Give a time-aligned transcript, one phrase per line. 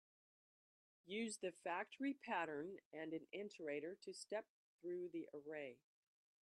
[1.05, 4.47] Use the factory pattern and an iterator to step
[4.81, 5.77] through the array.